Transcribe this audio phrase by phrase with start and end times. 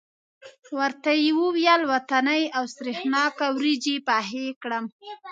[0.77, 4.85] ورته یې وویل وطنۍ او سرېښناکه وریجې پخې کړم.